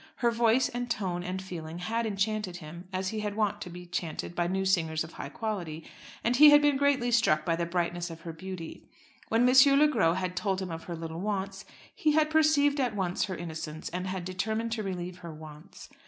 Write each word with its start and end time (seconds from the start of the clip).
Her 0.15 0.31
voice 0.31 0.67
and 0.67 0.89
tone 0.89 1.21
and 1.21 1.39
feeling 1.39 1.77
had 1.77 2.07
enchanted 2.07 2.57
him 2.57 2.87
as 2.91 3.09
he 3.09 3.19
had 3.19 3.35
wont 3.35 3.61
to 3.61 3.69
be 3.69 3.83
enchanted 3.83 4.33
by 4.33 4.47
new 4.47 4.65
singers 4.65 5.03
of 5.03 5.13
high 5.13 5.29
quality, 5.29 5.85
and 6.23 6.35
he 6.35 6.49
had 6.49 6.59
been 6.59 6.75
greatly 6.75 7.11
struck 7.11 7.45
by 7.45 7.55
the 7.55 7.67
brightness 7.67 8.09
of 8.09 8.21
her 8.21 8.33
beauty. 8.33 8.81
When 9.29 9.47
M. 9.47 9.55
Le 9.79 9.87
Gros 9.87 10.17
had 10.17 10.35
told 10.35 10.59
him 10.59 10.71
of 10.71 10.85
her 10.85 10.95
little 10.95 11.19
wants, 11.21 11.65
he 11.93 12.13
had 12.13 12.31
perceived 12.31 12.79
at 12.79 12.95
once 12.95 13.25
her 13.25 13.35
innocence, 13.35 13.89
and 13.89 14.07
had 14.07 14.25
determined 14.25 14.71
to 14.71 14.81
relieve 14.81 15.17
her 15.19 15.31
wants. 15.31 15.87